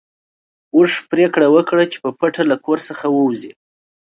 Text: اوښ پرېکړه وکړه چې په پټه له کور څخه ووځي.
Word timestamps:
اوښ 0.75 0.91
پرېکړه 1.11 1.47
وکړه 1.55 1.83
چې 1.91 1.97
په 2.03 2.09
پټه 2.19 2.43
له 2.51 2.55
کور 2.65 2.77
څخه 2.87 3.05
ووځي. 3.11 3.51